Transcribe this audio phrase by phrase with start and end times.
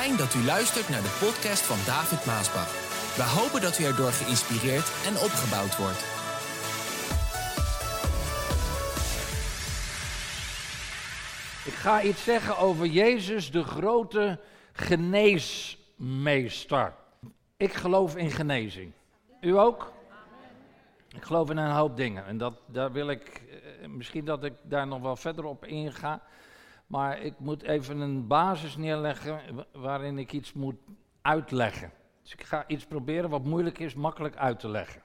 [0.00, 2.72] Fijn dat u luistert naar de podcast van David Maasbach.
[3.16, 6.02] We hopen dat u erdoor geïnspireerd en opgebouwd wordt.
[11.66, 14.40] Ik ga iets zeggen over Jezus, de grote
[14.72, 16.94] geneesmeester.
[17.56, 18.92] Ik geloof in genezing.
[19.40, 19.92] U ook?
[21.14, 22.26] Ik geloof in een hoop dingen.
[22.26, 23.42] En dat, daar wil ik,
[23.80, 26.22] eh, misschien dat ik daar nog wel verder op inga.
[26.86, 30.76] Maar ik moet even een basis neerleggen waarin ik iets moet
[31.22, 31.92] uitleggen.
[32.22, 35.02] Dus ik ga iets proberen wat moeilijk is, makkelijk uit te leggen.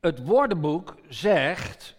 [0.00, 1.96] Het woordenboek zegt: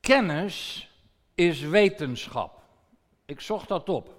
[0.00, 0.90] kennis
[1.34, 2.62] is wetenschap.
[3.24, 4.16] Ik zocht dat op.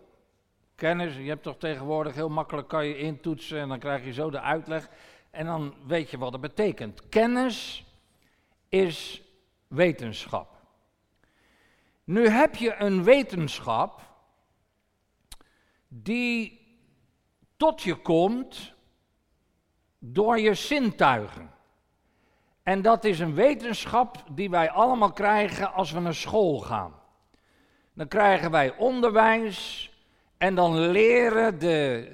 [0.75, 4.29] Kennis, je hebt toch tegenwoordig heel makkelijk kan je intoetsen en dan krijg je zo
[4.29, 4.89] de uitleg
[5.31, 7.09] en dan weet je wat het betekent.
[7.09, 7.85] Kennis
[8.69, 9.23] is
[9.67, 10.58] wetenschap.
[12.09, 14.01] Nu heb je een wetenschap
[15.87, 16.59] die
[17.57, 18.73] tot je komt
[19.99, 21.51] door je zintuigen.
[22.63, 26.93] En dat is een wetenschap die wij allemaal krijgen als we naar school gaan.
[27.93, 29.91] Dan krijgen wij onderwijs
[30.37, 32.11] en dan leren de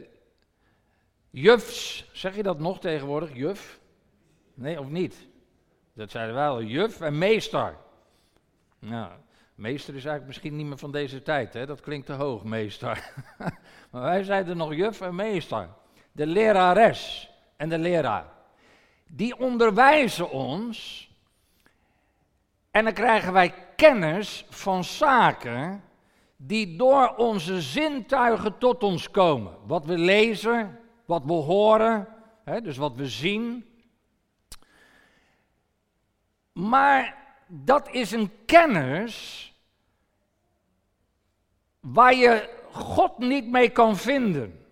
[1.29, 3.79] jufs, zeg je dat nog tegenwoordig, juf?
[4.53, 5.27] Nee, of niet?
[5.93, 7.77] Dat zeiden wij wel, juf en meester.
[8.79, 9.11] Nou,
[9.55, 11.65] Meester is eigenlijk misschien niet meer van deze tijd, hè?
[11.65, 13.11] dat klinkt te hoog, meester.
[13.91, 15.69] maar wij zeiden nog juf en meester.
[16.11, 18.25] De lerares en de leraar.
[19.07, 21.09] Die onderwijzen ons
[22.71, 25.83] en dan krijgen wij kennis van zaken
[26.37, 29.53] die door onze zintuigen tot ons komen.
[29.65, 32.07] Wat we lezen, wat we horen,
[32.43, 33.65] hè, dus wat we zien.
[36.53, 39.53] Maar dat is een kennis
[41.79, 44.65] waar je God niet mee kan vinden.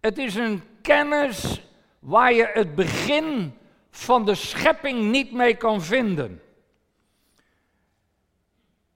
[0.00, 1.62] Het is een kennis
[1.98, 3.58] waar je het begin
[3.90, 6.42] van de schepping niet mee kan vinden.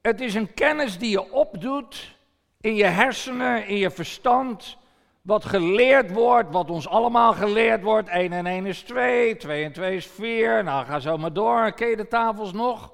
[0.00, 2.16] Het is een kennis die je opdoet
[2.60, 4.76] in je hersenen, in je verstand,
[5.26, 8.08] wat geleerd wordt, wat ons allemaal geleerd wordt.
[8.08, 11.72] 1 en 1 is 2, 2 en 2 is 4, nou ga zo maar door,
[11.72, 12.92] ken de tafels nog?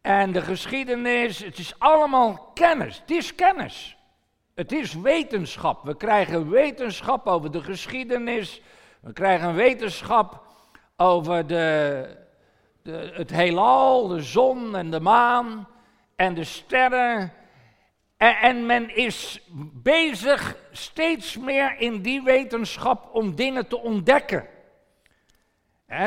[0.00, 2.98] En de geschiedenis, het is allemaal kennis.
[3.00, 3.96] Het is kennis.
[4.54, 5.84] Het is wetenschap.
[5.84, 8.62] We krijgen wetenschap over de geschiedenis.
[9.00, 10.42] We krijgen wetenschap
[10.96, 12.06] over de,
[12.82, 15.68] de, het heelal, de zon en de maan
[16.16, 17.32] en de sterren.
[18.18, 19.40] En, en men is
[19.72, 24.48] bezig steeds meer in die wetenschap om dingen te ontdekken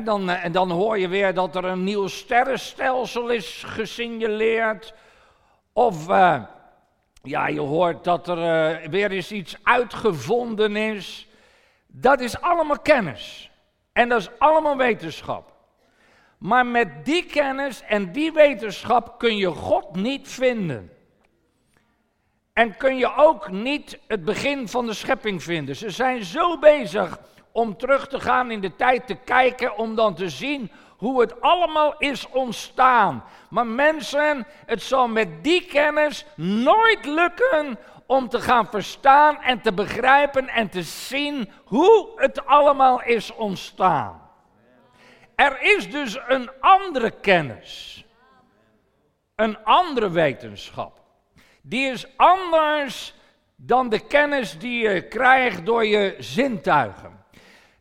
[0.03, 4.93] dan, eh, en dan hoor je weer dat er een nieuw sterrenstelsel is gesignaleerd.
[5.73, 6.43] Of uh,
[7.23, 11.27] ja, je hoort dat er uh, weer eens iets uitgevonden is.
[11.87, 13.51] Dat is allemaal kennis.
[13.93, 15.53] En dat is allemaal wetenschap.
[16.37, 20.91] Maar met die kennis en die wetenschap kun je God niet vinden.
[22.53, 25.75] En kun je ook niet het begin van de schepping vinden.
[25.75, 27.19] Ze zijn zo bezig
[27.51, 31.41] om terug te gaan in de tijd te kijken, om dan te zien hoe het
[31.41, 33.23] allemaal is ontstaan.
[33.49, 39.73] Maar mensen, het zal met die kennis nooit lukken om te gaan verstaan en te
[39.73, 44.29] begrijpen en te zien hoe het allemaal is ontstaan.
[45.35, 48.05] Er is dus een andere kennis,
[49.35, 51.00] een andere wetenschap.
[51.61, 53.13] Die is anders
[53.55, 57.25] dan de kennis die je krijgt door je zintuigen.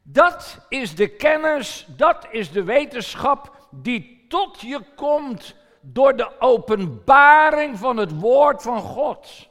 [0.03, 7.79] Dat is de kennis, dat is de wetenschap die tot je komt door de openbaring
[7.79, 9.49] van het woord van God.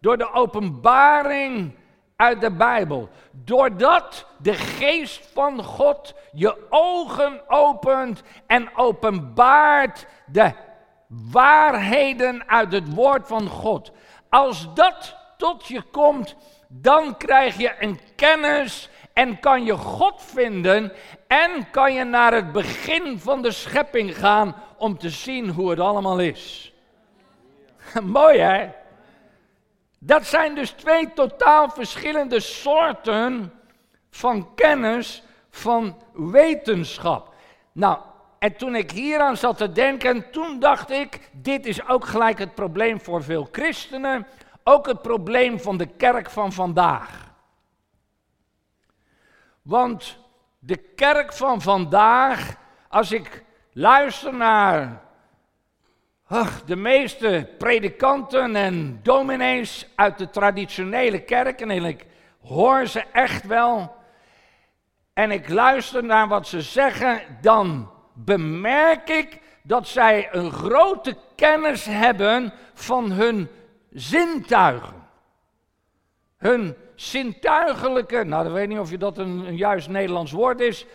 [0.00, 1.74] Door de openbaring
[2.16, 3.08] uit de Bijbel.
[3.30, 10.52] Doordat de geest van God je ogen opent en openbaart de
[11.08, 13.92] waarheden uit het woord van God.
[14.28, 16.36] Als dat tot je komt,
[16.68, 20.92] dan krijg je een kennis en kan je God vinden
[21.26, 25.80] en kan je naar het begin van de schepping gaan om te zien hoe het
[25.80, 26.72] allemaal is.
[28.02, 28.68] Mooi hè?
[29.98, 33.52] Dat zijn dus twee totaal verschillende soorten
[34.10, 37.34] van kennis, van wetenschap.
[37.72, 37.98] Nou,
[38.38, 42.54] en toen ik hieraan zat te denken, toen dacht ik, dit is ook gelijk het
[42.54, 44.26] probleem voor veel christenen,
[44.64, 47.34] ook het probleem van de kerk van vandaag.
[49.62, 50.18] Want
[50.58, 52.56] de kerk van vandaag,
[52.88, 55.04] als ik luister naar
[56.28, 62.06] Ach, de meeste predikanten en dominees uit de traditionele kerk, en ik
[62.42, 63.94] hoor ze echt wel,
[65.12, 71.84] en ik luister naar wat ze zeggen, dan bemerk ik dat zij een grote kennis
[71.84, 73.48] hebben van hun
[73.90, 74.94] zintuigen.
[76.36, 80.86] Hun zintuigelijke, nou ik weet niet of je dat een, een juist Nederlands woord is,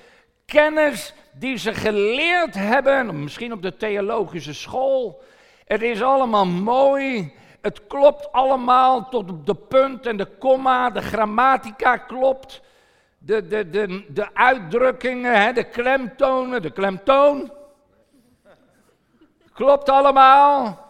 [0.45, 5.21] kennis die ze geleerd hebben, misschien op de theologische school.
[5.65, 11.01] Het is allemaal mooi, het klopt allemaal tot op de punt en de komma, de
[11.01, 12.61] grammatica klopt,
[13.23, 17.51] de, de, de, de uitdrukkingen, hè, de klemtonen, de klemtoon.
[19.53, 20.89] Klopt allemaal.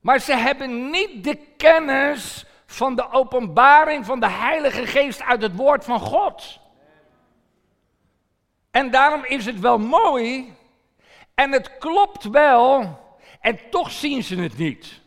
[0.00, 5.56] Maar ze hebben niet de kennis van de openbaring van de Heilige Geest uit het
[5.56, 6.60] woord van God.
[8.70, 10.54] En daarom is het wel mooi
[11.34, 12.98] en het klopt wel
[13.40, 15.00] en toch zien ze het niet.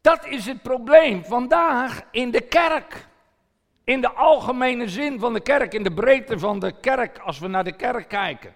[0.00, 3.08] Dat is het probleem vandaag in de kerk.
[3.84, 7.46] In de algemene zin van de kerk, in de breedte van de kerk, als we
[7.46, 8.54] naar de kerk kijken.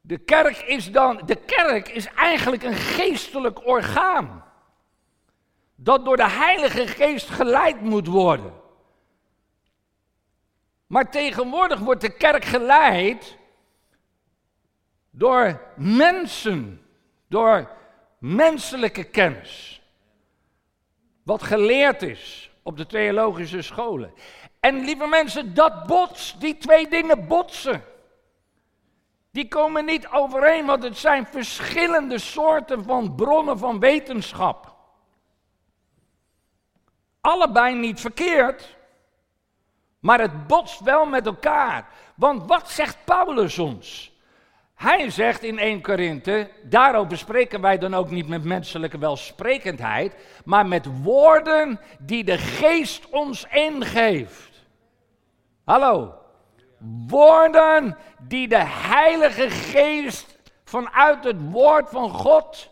[0.00, 4.44] De kerk is dan, de kerk is eigenlijk een geestelijk orgaan.
[5.74, 8.60] Dat door de Heilige Geest geleid moet worden.
[10.86, 13.38] Maar tegenwoordig wordt de kerk geleid
[15.10, 16.86] door mensen,
[17.28, 17.70] door
[18.22, 19.82] menselijke kennis.
[21.22, 24.14] Wat geleerd is op de theologische scholen.
[24.60, 27.84] En lieve mensen, dat botst, die twee dingen botsen.
[29.30, 34.76] Die komen niet overeen, want het zijn verschillende soorten van bronnen van wetenschap.
[37.20, 38.76] Allebei niet verkeerd,
[40.00, 41.88] maar het botst wel met elkaar.
[42.14, 44.11] Want wat zegt Paulus ons?
[44.82, 50.14] Hij zegt in 1 Korinthe, daarover spreken wij dan ook niet met menselijke welsprekendheid,
[50.44, 54.50] maar met woorden die de geest ons ingeeft.
[55.64, 56.14] Hallo,
[57.06, 62.70] woorden die de Heilige Geest vanuit het woord van God,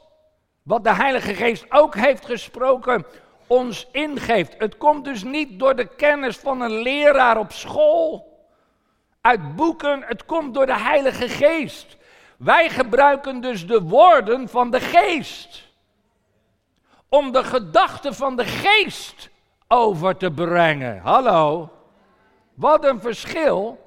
[0.62, 3.06] wat de Heilige Geest ook heeft gesproken,
[3.46, 4.54] ons ingeeft.
[4.58, 8.38] Het komt dus niet door de kennis van een leraar op school,
[9.20, 11.98] uit boeken, het komt door de Heilige Geest.
[12.40, 15.68] Wij gebruiken dus de woorden van de Geest.
[17.08, 19.30] Om de gedachten van de Geest
[19.68, 20.98] over te brengen.
[20.98, 21.70] Hallo.
[22.54, 23.78] Wat een verschil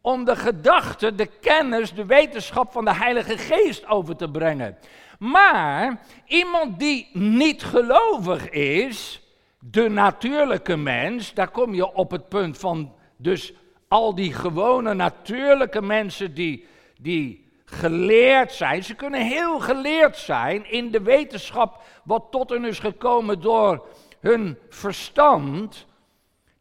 [0.00, 4.78] om de gedachte, de kennis, de wetenschap van de Heilige Geest over te brengen.
[5.18, 9.22] Maar iemand die niet gelovig is,
[9.58, 13.52] de natuurlijke mens, daar kom je op het punt van dus
[13.88, 16.66] al die gewone natuurlijke mensen die,
[16.98, 18.84] die geleerd zijn.
[18.84, 23.86] Ze kunnen heel geleerd zijn in de wetenschap wat tot hen is gekomen door
[24.20, 25.86] hun verstand.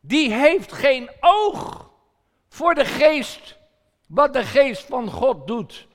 [0.01, 1.89] Die heeft geen oog
[2.49, 3.57] voor de geest,
[4.07, 5.87] wat de geest van God doet.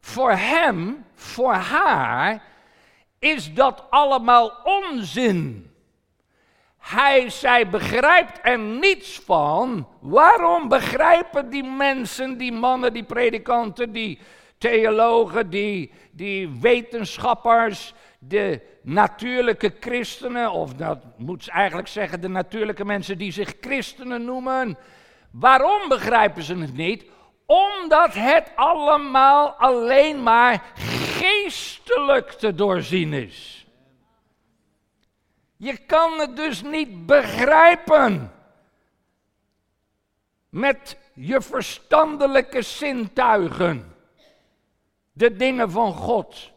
[0.00, 2.42] Voor hem, voor haar,
[3.18, 5.67] is dat allemaal onzin.
[6.78, 9.88] Hij, zij begrijpt er niets van.
[10.00, 14.18] Waarom begrijpen die mensen, die mannen, die predikanten, die
[14.58, 23.18] theologen, die, die wetenschappers, de natuurlijke christenen, of dat moet eigenlijk zeggen de natuurlijke mensen
[23.18, 24.78] die zich christenen noemen.
[25.30, 27.04] Waarom begrijpen ze het niet?
[27.46, 33.57] Omdat het allemaal alleen maar geestelijk te doorzien is.
[35.58, 38.32] Je kan het dus niet begrijpen
[40.48, 43.96] met je verstandelijke zintuigen.
[45.12, 46.50] De dingen van God,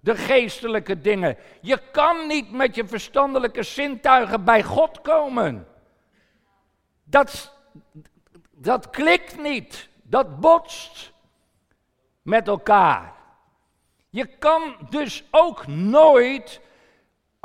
[0.00, 1.36] de geestelijke dingen.
[1.60, 5.68] Je kan niet met je verstandelijke zintuigen bij God komen.
[7.04, 7.54] Dat,
[8.50, 11.12] dat klikt niet, dat botst
[12.22, 13.14] met elkaar.
[14.10, 16.60] Je kan dus ook nooit,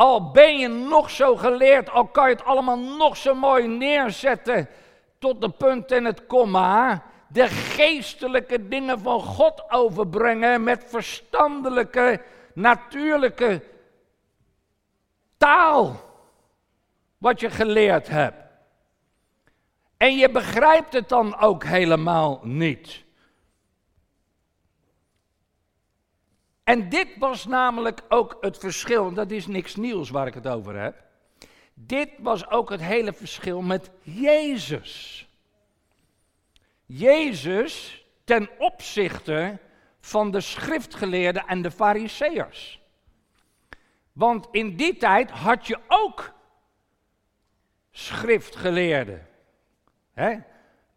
[0.01, 4.69] al ben je nog zo geleerd, al kan je het allemaal nog zo mooi neerzetten
[5.19, 12.21] tot de punt en het komma, de geestelijke dingen van God overbrengen met verstandelijke,
[12.53, 13.63] natuurlijke
[15.37, 15.95] taal,
[17.17, 18.43] wat je geleerd hebt.
[19.97, 23.03] En je begrijpt het dan ook helemaal niet.
[26.71, 30.47] En dit was namelijk ook het verschil, en dat is niks nieuws waar ik het
[30.47, 31.03] over heb.
[31.73, 35.27] Dit was ook het hele verschil met Jezus.
[36.85, 39.57] Jezus ten opzichte
[39.99, 42.81] van de schriftgeleerden en de fariseërs.
[44.13, 46.33] Want in die tijd had je ook
[47.91, 49.27] schriftgeleerden.
[50.13, 50.37] Hè?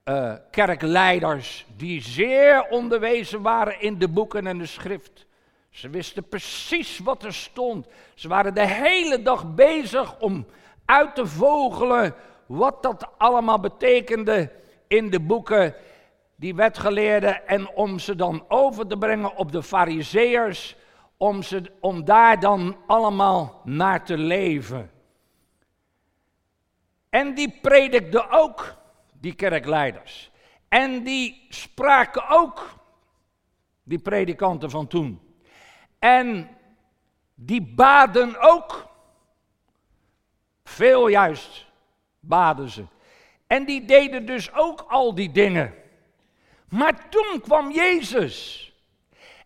[0.05, 5.27] Uh, kerkleiders die zeer onderwezen waren in de boeken en de schrift.
[5.75, 7.87] Ze wisten precies wat er stond.
[8.15, 10.47] Ze waren de hele dag bezig om
[10.85, 12.15] uit te vogelen
[12.47, 14.53] wat dat allemaal betekende
[14.87, 15.75] in de boeken,
[16.37, 20.77] die wetgeleerden, en om ze dan over te brengen op de fariseërs,
[21.17, 24.91] om, ze, om daar dan allemaal naar te leven.
[27.11, 28.75] En die predikten ook,
[29.21, 30.31] die kerkleiders.
[30.69, 32.79] En die spraken ook,
[33.83, 35.24] die predikanten van toen.
[36.05, 36.57] En
[37.35, 38.89] die baden ook.
[40.65, 41.67] Veel juist
[42.21, 42.85] baden ze.
[43.47, 45.75] En die deden dus ook al die dingen.
[46.69, 48.69] Maar toen kwam Jezus.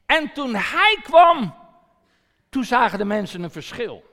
[0.07, 1.55] En toen hij kwam,
[2.49, 4.05] toen zagen de mensen een verschil.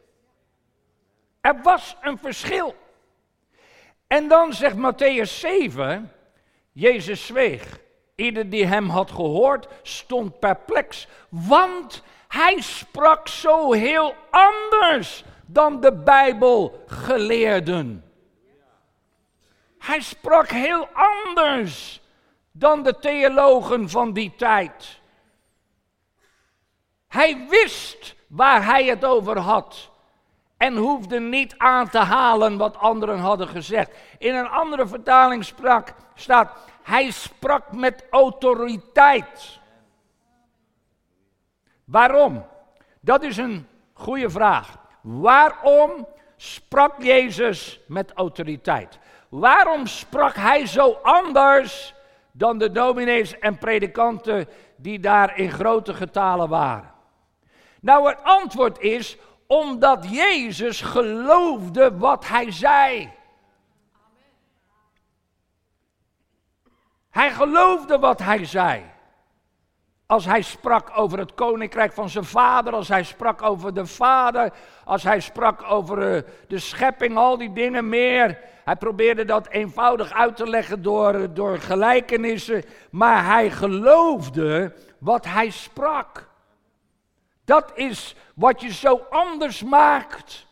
[1.41, 2.75] Er was een verschil.
[4.07, 6.11] En dan zegt Matthäus 7,
[6.71, 7.79] Jezus zweeg.
[8.15, 12.03] Ieder die hem had gehoord, stond perplex, want
[12.35, 18.03] hij sprak zo heel anders dan de Bijbelgeleerden.
[19.79, 22.01] Hij sprak heel anders
[22.51, 24.99] dan de theologen van die tijd.
[27.07, 29.91] Hij wist waar hij het over had
[30.57, 33.91] en hoefde niet aan te halen wat anderen hadden gezegd.
[34.17, 36.51] In een andere vertaling sprak, staat,
[36.83, 39.63] hij sprak met autoriteit.
[41.85, 42.45] Waarom?
[42.99, 44.77] Dat is een goede vraag.
[45.01, 48.99] Waarom sprak Jezus met autoriteit?
[49.29, 51.93] Waarom sprak hij zo anders
[52.31, 56.91] dan de dominees en predikanten die daar in grote getalen waren?
[57.81, 63.11] Nou, het antwoord is omdat Jezus geloofde wat hij zei.
[67.09, 68.94] Hij geloofde wat hij zei.
[70.07, 74.53] Als hij sprak over het koninkrijk van zijn vader, als hij sprak over de vader,
[74.83, 78.39] als hij sprak over eh, de schepping, al die dingen meer.
[78.63, 85.49] Hij probeerde dat eenvoudig uit te leggen door, door gelijkenissen, maar hij geloofde wat hij
[85.49, 86.29] sprak.
[87.45, 90.45] Dat is wat je zo anders maakt.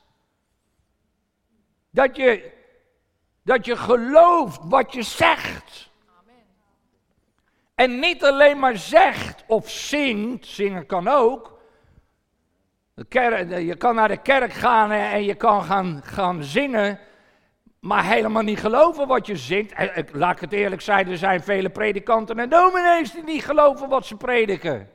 [1.89, 2.51] Dat je,
[3.43, 5.91] dat je gelooft wat je zegt.
[7.75, 11.60] En niet alleen maar zegt of zingt, zingen kan ook.
[12.96, 17.00] je kan naar de kerk gaan en je kan gaan, gaan zingen,
[17.80, 19.74] maar helemaal niet geloven wat je zingt.
[20.12, 24.06] Laat ik het eerlijk zijn, er zijn vele predikanten en dominees die niet geloven wat
[24.06, 24.89] ze prediken.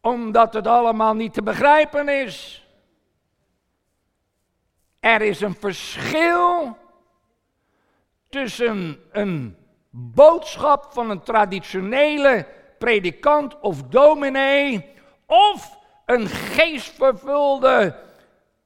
[0.00, 2.66] Omdat het allemaal niet te begrijpen is.
[5.00, 6.76] Er is een verschil
[8.36, 9.56] tussen een
[9.90, 12.46] boodschap van een traditionele
[12.78, 14.94] predikant of dominee
[15.26, 17.96] of een geestvervulde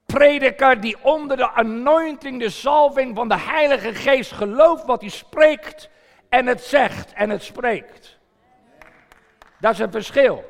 [0.07, 5.89] prediker die onder de anointing, de salving van de Heilige Geest gelooft wat hij spreekt
[6.29, 8.19] en het zegt en het spreekt.
[9.59, 10.45] Dat is een verschil.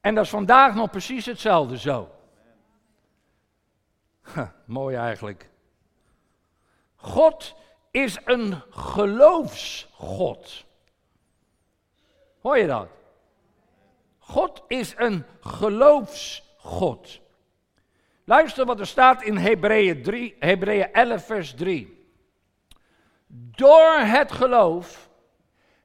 [0.00, 2.10] En dat is vandaag nog precies hetzelfde zo.
[4.64, 5.54] mooi eigenlijk.
[7.06, 7.54] God
[7.90, 10.64] is een geloofsgod.
[12.40, 12.88] Hoor je dat?
[14.18, 17.20] God is een geloofsgod.
[18.24, 22.08] Luister wat er staat in Hebreeën, 3, Hebreeën 11, vers 3.
[23.56, 25.10] Door het geloof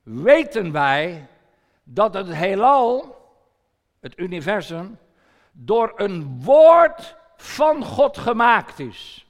[0.03, 1.27] weten wij
[1.83, 3.15] dat het heelal,
[3.99, 4.99] het universum,
[5.51, 9.25] door een woord van God gemaakt is.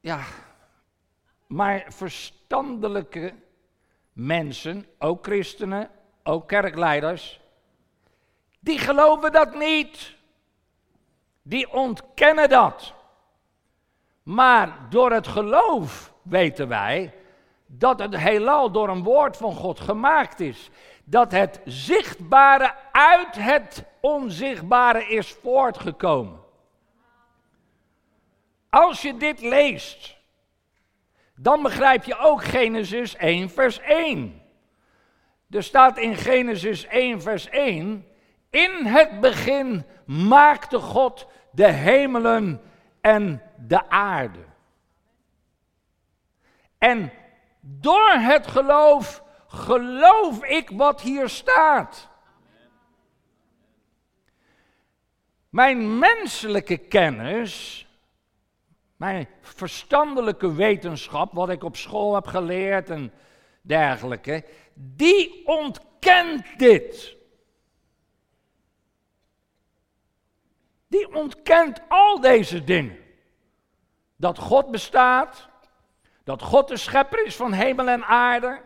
[0.00, 0.20] Ja,
[1.46, 3.34] maar verstandelijke
[4.12, 5.90] mensen, ook christenen,
[6.22, 7.40] ook kerkleiders,
[8.60, 10.16] die geloven dat niet.
[11.42, 12.94] Die ontkennen dat.
[14.22, 17.14] Maar door het geloof weten wij
[17.66, 20.70] dat het heelal door een woord van God gemaakt is.
[21.04, 26.40] Dat het zichtbare uit het onzichtbare is voortgekomen.
[28.78, 30.16] Als je dit leest,
[31.34, 34.42] dan begrijp je ook Genesis 1, vers 1.
[35.50, 38.06] Er staat in Genesis 1, vers 1:
[38.50, 42.62] In het begin maakte God de hemelen
[43.00, 44.44] en de aarde.
[46.78, 47.12] En
[47.60, 52.08] door het geloof geloof ik wat hier staat.
[55.48, 57.86] Mijn menselijke kennis,
[58.98, 63.12] mijn verstandelijke wetenschap, wat ik op school heb geleerd en
[63.60, 67.16] dergelijke, die ontkent dit.
[70.88, 72.98] Die ontkent al deze dingen.
[74.16, 75.48] Dat God bestaat,
[76.24, 78.60] dat God de schepper is van hemel en aarde.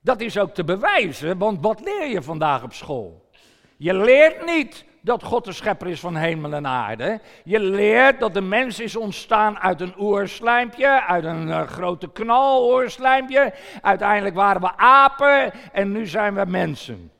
[0.00, 3.30] Dat is ook te bewijzen, want wat leer je vandaag op school?
[3.76, 7.20] Je leert niet dat God de schepper is van hemel en aarde.
[7.44, 12.72] Je leert dat de mens is ontstaan uit een oerslijmpje, uit een uh, grote knal
[12.72, 13.54] oerslijmpje.
[13.80, 17.10] Uiteindelijk waren we apen en nu zijn we mensen.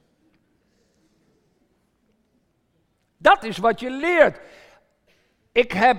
[3.17, 4.41] Dat is wat je leert.
[5.53, 5.99] Ik heb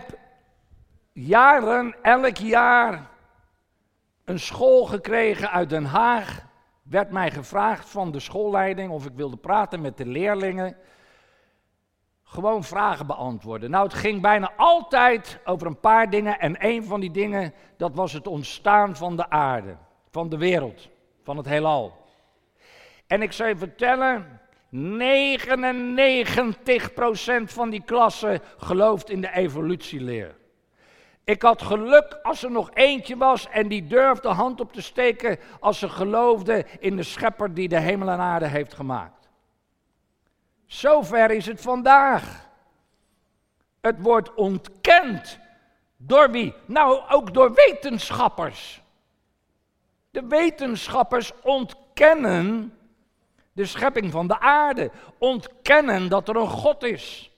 [1.11, 3.07] jaren, elk jaar,
[4.25, 6.45] een school gekregen uit Den Haag.
[6.83, 10.77] Werd mij gevraagd van de schoolleiding of ik wilde praten met de leerlingen.
[12.33, 13.69] Gewoon vragen beantwoorden.
[13.69, 16.39] Nou, het ging bijna altijd over een paar dingen.
[16.39, 19.75] En een van die dingen, dat was het ontstaan van de aarde,
[20.11, 20.89] van de wereld,
[21.23, 21.93] van het heelal.
[23.07, 24.75] En ik zou je vertellen, 99%
[27.43, 30.35] van die klasse gelooft in de evolutieleer.
[31.23, 35.39] Ik had geluk als er nog eentje was en die durfde hand op te steken
[35.59, 39.22] als ze geloofde in de schepper die de hemel en aarde heeft gemaakt.
[40.65, 42.49] Zover is het vandaag.
[43.81, 45.39] Het wordt ontkend.
[45.97, 46.53] Door wie?
[46.65, 48.81] Nou, ook door wetenschappers.
[50.11, 52.77] De wetenschappers ontkennen
[53.53, 57.31] de schepping van de aarde, ontkennen dat er een God is.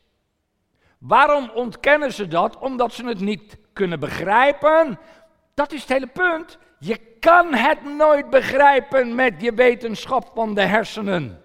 [0.98, 2.58] Waarom ontkennen ze dat?
[2.58, 5.00] Omdat ze het niet kunnen begrijpen.
[5.54, 6.58] Dat is het hele punt.
[6.80, 11.42] Je kan het nooit begrijpen met je wetenschap van de hersenen.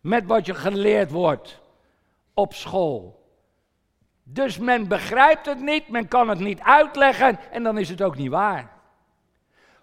[0.00, 1.60] Met wat je geleerd wordt
[2.34, 3.18] op school.
[4.22, 8.16] Dus men begrijpt het niet, men kan het niet uitleggen en dan is het ook
[8.16, 8.70] niet waar.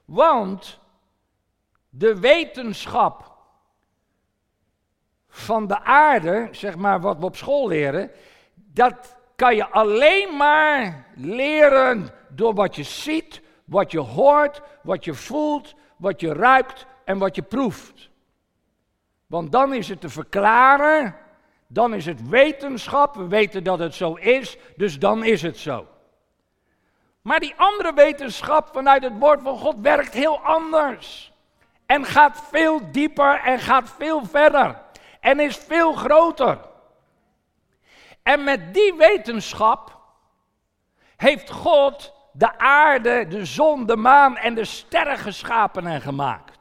[0.06, 0.80] Want
[1.90, 3.36] de wetenschap
[5.28, 8.12] van de aarde, zeg maar wat we op school leren,
[8.54, 15.14] dat kan je alleen maar leren door wat je ziet, wat je hoort, wat je
[15.14, 18.10] voelt, wat je ruikt en wat je proeft.
[19.28, 21.16] Want dan is het te verklaren,
[21.68, 25.88] dan is het wetenschap, we weten dat het zo is, dus dan is het zo.
[27.22, 31.32] Maar die andere wetenschap vanuit het woord van God werkt heel anders.
[31.86, 34.82] En gaat veel dieper en gaat veel verder
[35.20, 36.60] en is veel groter.
[38.24, 40.02] En met die wetenschap
[41.16, 46.57] heeft God de aarde, de zon, de maan en de sterren geschapen en gemaakt.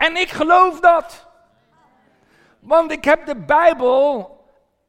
[0.00, 1.26] En ik geloof dat.
[2.58, 4.38] Want ik heb de Bijbel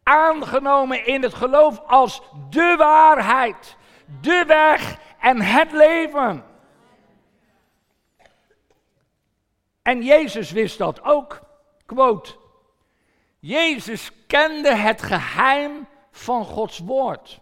[0.04, 3.76] aangenomen in het geloof als de waarheid,
[4.22, 6.46] de weg en het leven.
[9.82, 11.40] En Jezus wist dat ook.
[11.86, 12.36] Quote.
[13.40, 17.40] Jezus kende het geheim van Gods woord.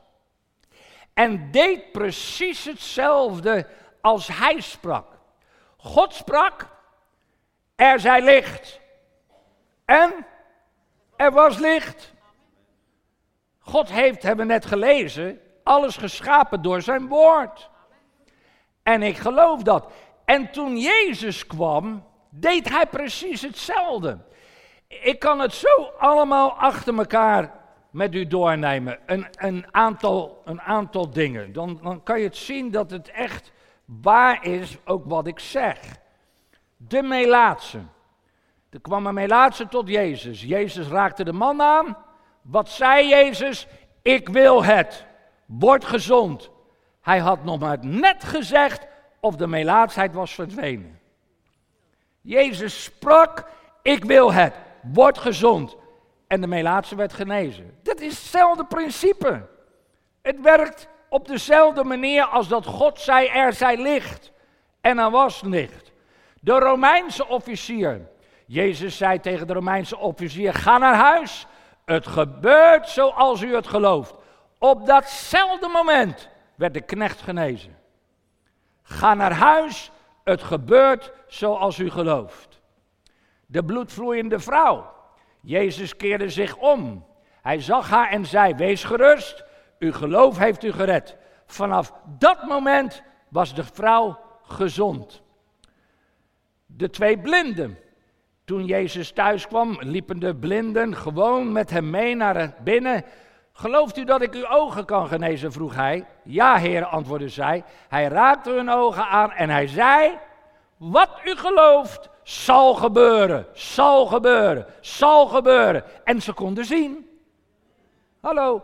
[1.13, 3.67] En deed precies hetzelfde
[4.01, 5.17] als hij sprak.
[5.77, 6.67] God sprak,
[7.79, 8.79] er zij licht.
[9.85, 10.25] En
[11.15, 12.13] er was licht.
[13.59, 17.69] God heeft, hebben we net gelezen, alles geschapen door zijn woord.
[18.83, 19.91] En ik geloof dat.
[20.25, 24.17] En toen Jezus kwam, deed hij precies hetzelfde.
[24.87, 27.53] Ik kan het zo allemaal achter elkaar
[27.89, 28.99] met u doornemen.
[29.05, 31.53] Een, een, aantal, een aantal dingen.
[31.53, 33.51] Dan, dan kan je het zien dat het echt
[33.85, 35.97] waar is, ook wat ik zeg.
[36.81, 37.79] De Melaatse.
[38.69, 40.41] Er kwam een Melaatse tot Jezus.
[40.41, 41.97] Jezus raakte de man aan.
[42.41, 43.67] Wat zei Jezus?
[44.01, 45.05] Ik wil het.
[45.45, 46.49] Word gezond.
[47.01, 48.87] Hij had nog maar net gezegd
[49.19, 50.99] of de melaatsheid was verdwenen.
[52.21, 53.45] Jezus sprak,
[53.81, 55.75] ik wil het wordt gezond.
[56.27, 57.77] En de melaatse werd genezen.
[57.83, 59.47] Dat is hetzelfde principe.
[60.21, 64.31] Het werkt op dezelfde manier als dat God zei, er zij licht.
[64.81, 65.88] En er was licht.
[66.41, 68.09] De Romeinse officier.
[68.45, 71.47] Jezus zei tegen de Romeinse officier, ga naar huis.
[71.85, 74.15] Het gebeurt zoals u het gelooft.
[74.57, 77.77] Op datzelfde moment werd de knecht genezen.
[78.83, 79.91] Ga naar huis,
[80.23, 82.49] het gebeurt zoals u gelooft
[83.51, 84.91] de bloedvloeiende vrouw.
[85.41, 87.05] Jezus keerde zich om.
[87.41, 89.43] Hij zag haar en zei: Wees gerust,
[89.79, 91.17] uw geloof heeft u gered.
[91.45, 95.21] Vanaf dat moment was de vrouw gezond.
[96.75, 97.77] De twee blinden.
[98.45, 103.03] Toen Jezus thuis kwam, liepen de blinden gewoon met hem mee naar binnen.
[103.53, 105.51] Gelooft u dat ik uw ogen kan genezen?
[105.51, 106.05] vroeg hij.
[106.23, 107.63] Ja, heer, antwoordde zij.
[107.87, 110.17] Hij raakte hun ogen aan en hij zei:
[110.77, 115.83] Wat u gelooft, zal gebeuren, zal gebeuren, zal gebeuren.
[116.03, 117.09] En ze konden zien.
[118.21, 118.63] Hallo,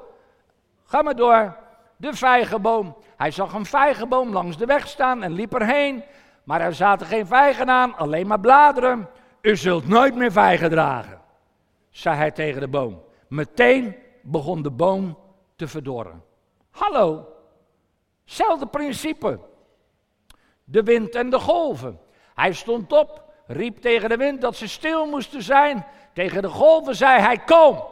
[0.84, 1.58] ga maar door.
[1.98, 2.96] De vijgenboom.
[3.18, 6.04] Hij zag een vijgenboom langs de weg staan en liep erheen.
[6.45, 9.10] Maar er zaten geen vijgen aan, alleen maar bladeren.
[9.41, 11.21] U zult nooit meer vijgen dragen,
[11.89, 13.03] zei hij tegen de boom.
[13.27, 15.17] Meteen begon de boom
[15.55, 16.23] te verdorren.
[16.71, 17.27] Hallo,
[18.23, 19.39] hetzelfde principe.
[20.63, 21.99] De wind en de golven.
[22.34, 25.86] Hij stond op, riep tegen de wind dat ze stil moesten zijn.
[26.13, 27.84] Tegen de golven zei hij: Kom,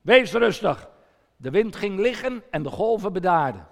[0.00, 0.88] wees rustig.
[1.36, 3.66] De wind ging liggen en de golven bedaarden.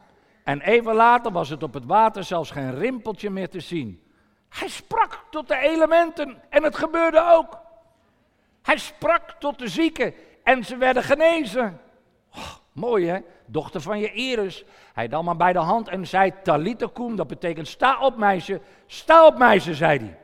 [0.48, 4.02] En even later was het op het water zelfs geen rimpeltje meer te zien.
[4.48, 7.58] Hij sprak tot de elementen en het gebeurde ook.
[8.62, 11.80] Hij sprak tot de zieken en ze werden genezen.
[12.34, 14.64] Oh, mooi hè, dochter van je Iris.
[14.92, 18.60] Hij nam maar bij de hand en zei talitekum, dat betekent sta op meisje.
[18.86, 20.18] Sta op meisje, zei hij.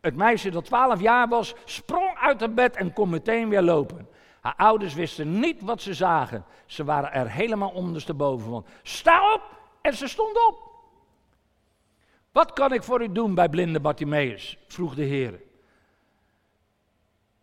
[0.00, 4.08] Het meisje dat twaalf jaar was, sprong uit het bed en kon meteen weer lopen.
[4.40, 6.44] Haar ouders wisten niet wat ze zagen.
[6.66, 8.64] Ze waren er helemaal ondersteboven van.
[8.82, 9.58] Sta op!
[9.82, 10.70] En ze stond op.
[12.32, 14.58] Wat kan ik voor u doen bij blinde Bartimaeus?
[14.66, 15.40] vroeg de Heer.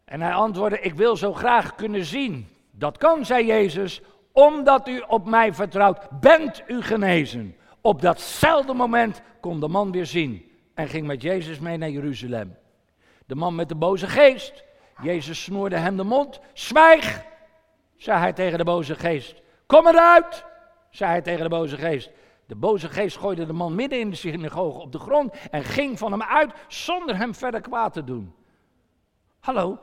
[0.06, 2.48] En hij antwoordde: Ik wil zo graag kunnen zien.
[2.72, 7.56] Dat kan, zei Jezus, omdat u op mij vertrouwt, bent u genezen.
[7.82, 12.58] Op datzelfde moment kon de man weer zien en ging met Jezus mee naar Jeruzalem.
[13.26, 14.64] De man met de boze geest,
[15.02, 16.40] Jezus snoerde hem de mond.
[16.54, 17.24] Zwijg,
[17.98, 19.42] zei hij tegen de boze geest.
[19.66, 20.46] Kom eruit,
[20.90, 22.10] zei hij tegen de boze geest.
[22.48, 25.98] De boze geest gooide de man midden in de synagoge op de grond en ging
[25.98, 28.36] van hem uit zonder hem verder kwaad te doen.
[29.40, 29.80] Hallo,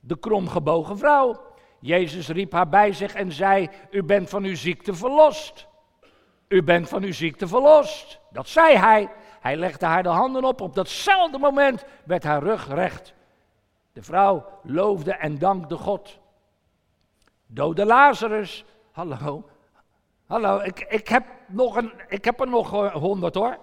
[0.00, 1.52] de kromgebogen vrouw.
[1.80, 5.66] Jezus riep haar bij zich en zei: U bent van uw ziekte verlost.
[6.48, 8.20] U bent van uw ziekte verlost.
[8.30, 9.10] Dat zei hij.
[9.40, 10.60] Hij legde haar de handen op.
[10.60, 13.14] Op datzelfde moment werd haar rug recht.
[13.92, 16.18] De vrouw loofde en dankte God.
[17.46, 18.64] Dode Lazarus.
[18.92, 19.44] Hallo.
[20.34, 23.58] Hallo, ik, ik, heb, nog een, ik heb er nog honderd hoor.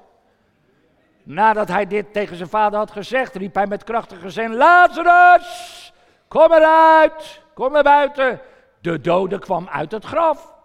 [1.23, 5.93] Nadat hij dit tegen zijn vader had gezegd, riep hij met krachtige zin: Lazarus,
[6.27, 8.41] kom eruit, kom naar buiten.
[8.81, 10.55] De dode kwam uit het graf.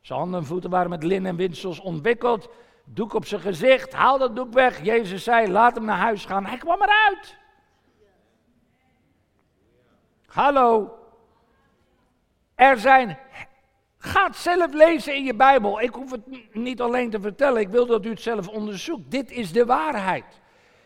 [0.00, 2.48] Zijn handen en voeten waren met linnen en windsels ontwikkeld.
[2.84, 4.84] Doek op zijn gezicht, haal dat doek weg.
[4.84, 6.46] Jezus zei: Laat hem naar huis gaan.
[6.46, 7.36] Hij kwam eruit.
[10.26, 10.98] Hallo.
[12.54, 13.18] Er zijn.
[14.04, 15.80] Ga het zelf lezen in je Bijbel.
[15.80, 16.20] Ik hoef het
[16.52, 17.60] niet alleen te vertellen.
[17.60, 19.10] Ik wil dat u het zelf onderzoekt.
[19.10, 20.24] Dit is de waarheid.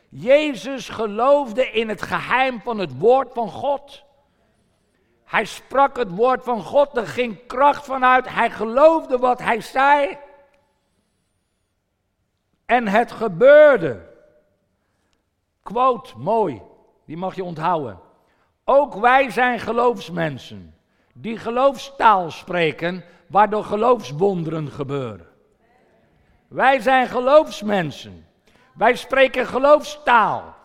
[0.08, 4.04] Jezus geloofde in het geheim van het woord van God.
[5.24, 8.28] Hij sprak het woord van God, er ging kracht vanuit.
[8.28, 10.18] Hij geloofde wat hij zei.
[12.66, 14.06] En het gebeurde.
[15.62, 16.62] Quote, mooi,
[17.04, 18.00] die mag je onthouden.
[18.64, 20.77] Ook wij zijn geloofsmensen
[21.20, 25.26] die geloofstaal spreken, waardoor geloofswonderen gebeuren.
[26.48, 28.26] Wij zijn geloofsmensen.
[28.74, 30.56] Wij spreken geloofstaal.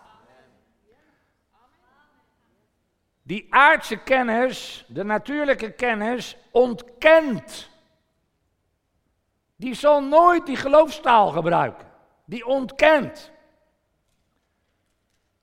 [3.23, 7.69] Die aardse kennis, de natuurlijke kennis, ontkent.
[9.55, 11.87] Die zal nooit die geloofstaal gebruiken.
[12.25, 13.31] Die ontkent.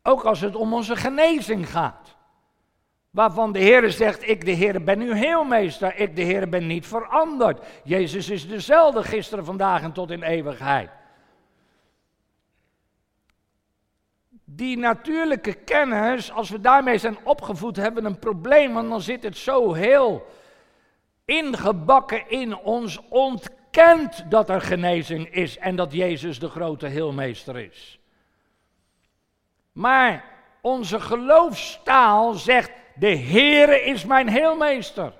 [0.02, 2.16] Ook als het om onze genezing gaat.
[3.10, 6.86] Waarvan de Heer zegt, ik de Heer ben uw heelmeester, ik de Heer ben niet
[6.86, 7.66] veranderd.
[7.84, 10.90] Jezus is dezelfde gisteren, vandaag en tot in eeuwigheid.
[14.44, 19.36] Die natuurlijke kennis, als we daarmee zijn opgevoed, hebben een probleem, want dan zit het
[19.36, 20.26] zo heel
[21.24, 28.00] ingebakken in ons, ontkent dat er genezing is en dat Jezus de grote heelmeester is.
[29.72, 30.24] Maar
[30.60, 35.12] onze geloofstaal zegt, de Heere is mijn heelmeester.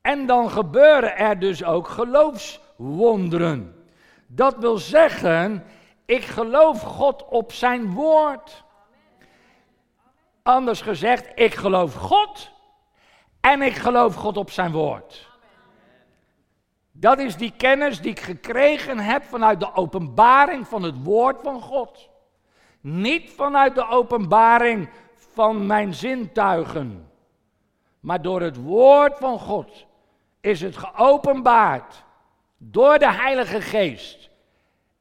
[0.00, 3.86] En dan gebeuren er dus ook geloofswonderen.
[4.26, 5.64] Dat wil zeggen,
[6.04, 8.64] ik geloof God op zijn woord.
[10.42, 12.50] Anders gezegd, ik geloof God
[13.40, 15.32] en ik geloof God op zijn woord.
[16.92, 21.60] Dat is die kennis die ik gekregen heb vanuit de openbaring van het woord van
[21.60, 22.08] God.
[22.84, 24.88] Niet vanuit de openbaring
[25.32, 27.08] van mijn zintuigen.
[28.00, 29.86] maar door het woord van God
[30.40, 32.04] is het geopenbaard
[32.58, 34.30] door de Heilige Geest.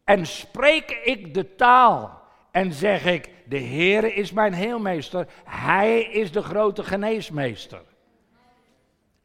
[0.03, 6.31] En spreek ik de taal en zeg ik, de Heere is mijn heelmeester, Hij is
[6.31, 7.81] de grote geneesmeester.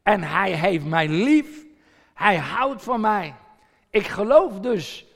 [0.02, 1.64] En Hij heeft mij lief,
[2.14, 3.34] Hij houdt van mij.
[3.90, 5.07] Ik geloof dus,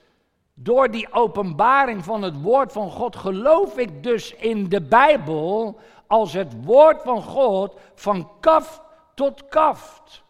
[0.54, 6.32] door die openbaring van het woord van God, geloof ik dus in de Bijbel als
[6.32, 8.82] het woord van God van kaf
[9.14, 10.22] tot kaft.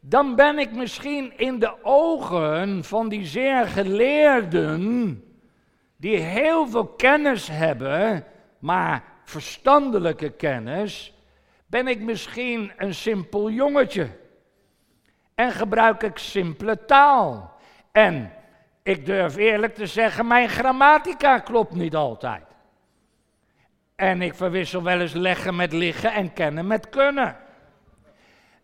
[0.00, 5.24] Dan ben ik misschien in de ogen van die zeer geleerden,
[5.96, 8.24] die heel veel kennis hebben,
[8.58, 11.14] maar verstandelijke kennis,
[11.66, 14.08] ben ik misschien een simpel jongetje.
[15.34, 17.56] En gebruik ik simpele taal.
[17.92, 18.32] En
[18.82, 22.44] ik durf eerlijk te zeggen, mijn grammatica klopt niet altijd.
[23.94, 27.36] En ik verwissel wel eens leggen met liggen en kennen met kunnen.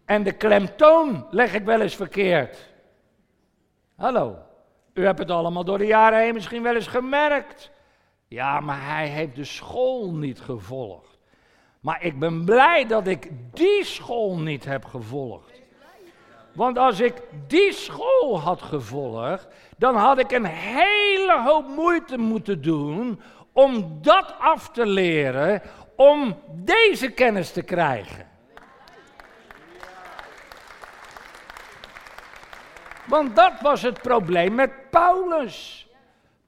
[0.04, 2.72] En de klemtoon leg ik wel eens verkeerd.
[3.96, 4.38] Hallo,
[4.94, 7.70] u hebt het allemaal door de jaren heen misschien wel eens gemerkt.
[8.28, 11.18] Ja, maar hij heeft de school niet gevolgd.
[11.80, 15.52] Maar ik ben blij dat ik die school niet heb gevolgd.
[16.52, 19.46] Want als ik die school had gevolgd,
[19.78, 23.20] dan had ik een hele hoop moeite moeten doen
[23.52, 25.62] om dat af te leren,
[25.96, 28.26] om deze kennis te krijgen.
[33.06, 35.88] Want dat was het probleem met Paulus.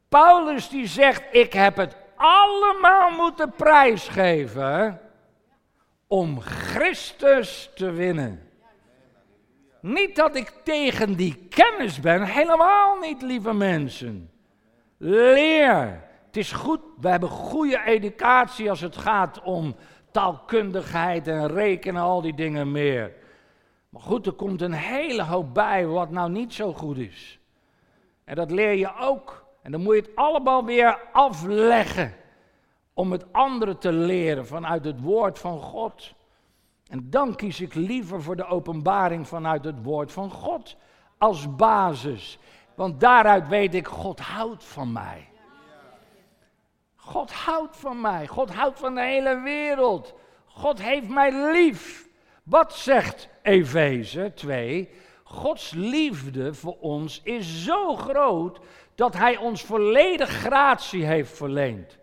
[0.08, 5.00] Paulus die zegt, ik heb het allemaal moeten prijsgeven
[6.06, 8.49] om Christus te winnen.
[9.80, 14.30] Niet dat ik tegen die kennis ben, helemaal niet, lieve mensen.
[14.96, 16.08] Leer.
[16.26, 19.76] Het is goed, we hebben goede educatie als het gaat om
[20.10, 23.12] taalkundigheid en rekenen, al die dingen meer.
[23.88, 27.38] Maar goed, er komt een hele hoop bij wat nou niet zo goed is.
[28.24, 29.44] En dat leer je ook.
[29.62, 32.14] En dan moet je het allemaal weer afleggen
[32.94, 36.14] om het andere te leren vanuit het woord van God.
[36.90, 40.76] En dan kies ik liever voor de openbaring vanuit het woord van God
[41.18, 42.38] als basis.
[42.74, 45.28] Want daaruit weet ik, God houdt van mij.
[46.96, 48.26] God houdt van mij.
[48.26, 50.14] God houdt van de hele wereld.
[50.46, 52.08] God heeft mij lief.
[52.42, 54.88] Wat zegt Efeze 2?
[55.22, 58.60] Gods liefde voor ons is zo groot
[58.94, 61.99] dat Hij ons volledig gratie heeft verleend.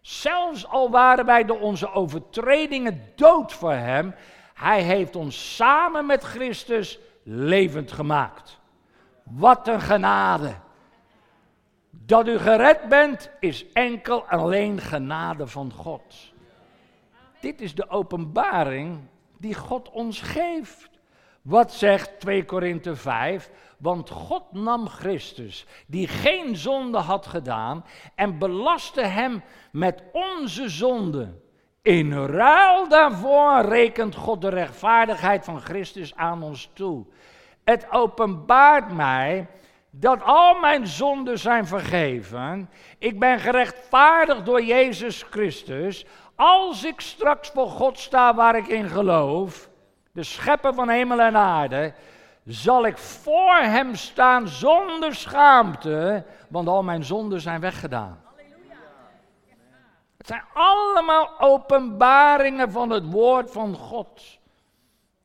[0.00, 4.14] Zelfs al waren wij door onze overtredingen dood voor Hem,
[4.54, 8.58] Hij heeft ons samen met Christus levend gemaakt.
[9.22, 10.54] Wat een genade.
[11.90, 16.32] Dat u gered bent, is enkel alleen genade van God.
[17.40, 19.00] Dit is de openbaring
[19.38, 20.90] die God ons geeft.
[21.42, 23.50] Wat zegt 2 Korinthe 5?
[23.78, 31.34] Want God nam Christus, die geen zonde had gedaan, en belastte hem met onze zonde.
[31.82, 37.06] In ruil daarvoor rekent God de rechtvaardigheid van Christus aan ons toe.
[37.64, 39.46] Het openbaart mij
[39.90, 42.70] dat al mijn zonden zijn vergeven.
[42.98, 46.06] Ik ben gerechtvaardigd door Jezus Christus.
[46.34, 49.68] Als ik straks voor God sta waar ik in geloof,
[50.12, 51.94] de schepper van hemel en aarde,
[52.48, 58.22] zal ik voor hem staan zonder schaamte, want al mijn zonden zijn weggedaan.
[60.16, 64.38] Het zijn allemaal openbaringen van het woord van God.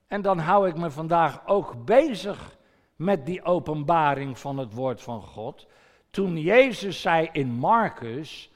[0.07, 2.57] En dan hou ik me vandaag ook bezig
[2.95, 5.67] met die openbaring van het woord van God.
[6.09, 8.51] Toen Jezus zei in Marcus,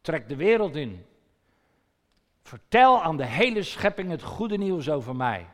[0.00, 1.04] trek de wereld in.
[2.42, 5.46] Vertel aan de hele schepping het goede nieuws over mij.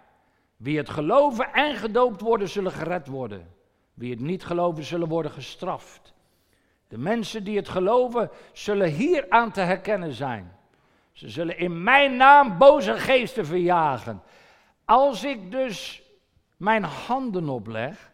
[0.57, 3.55] Wie het geloven en gedoopt worden, zullen gered worden.
[3.95, 6.15] Wie het niet geloven, zullen worden gestraft.
[6.89, 10.57] De mensen die het geloven, zullen hier aan te herkennen zijn.
[11.13, 14.23] Ze zullen in mijn naam boze geesten verjagen.
[14.85, 16.03] Als ik dus
[16.57, 18.11] mijn handen opleg,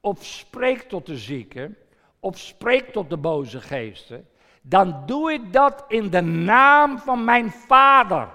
[0.00, 1.76] of spreek tot de zieken,
[2.20, 4.28] of spreek tot de boze geesten,
[4.62, 8.28] dan doe ik dat in de naam van mijn Vader.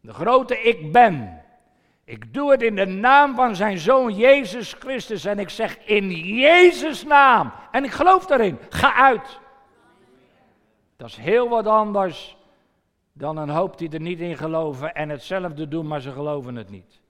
[0.00, 1.42] De grote ik ben.
[2.04, 6.10] Ik doe het in de naam van zijn zoon Jezus Christus en ik zeg in
[6.10, 7.52] Jezus naam.
[7.70, 8.58] En ik geloof daarin.
[8.68, 9.40] Ga uit.
[10.96, 12.36] Dat is heel wat anders
[13.12, 16.70] dan een hoop die er niet in geloven en hetzelfde doen, maar ze geloven het
[16.70, 17.00] niet.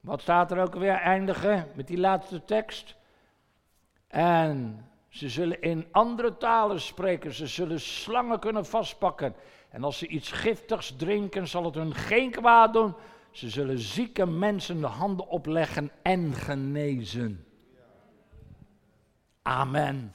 [0.00, 2.96] Wat staat er ook weer eindigen met die laatste tekst?
[4.08, 7.32] En Ze zullen in andere talen spreken.
[7.32, 9.34] Ze zullen slangen kunnen vastpakken.
[9.72, 12.94] En als ze iets giftigs drinken, zal het hun geen kwaad doen.
[13.30, 17.44] Ze zullen zieke mensen de handen opleggen en genezen.
[19.42, 20.12] Amen.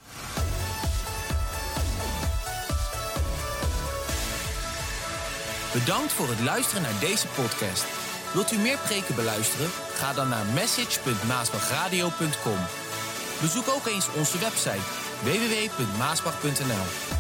[5.74, 7.86] Bedankt voor het luisteren naar deze podcast.
[8.34, 9.70] Wilt u meer preken beluisteren?
[9.70, 12.60] Ga dan naar message.maasbachradio.com.
[13.41, 14.86] Bezoek ook eens onze website
[15.24, 17.16] www.maasbach.nl.